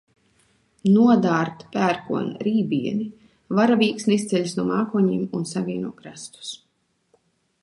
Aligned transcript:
Nodārd 0.93 1.61
pērkona 1.75 2.41
rībieni, 2.47 3.07
varavīksne 3.61 4.19
izceļas 4.19 4.59
no 4.61 4.69
mākoņiem 4.75 5.33
un 5.41 5.49
savieno 5.55 5.97
krastus. 6.03 6.61